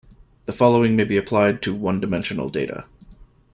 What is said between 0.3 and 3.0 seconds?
The following may be applied to one-dimensional data.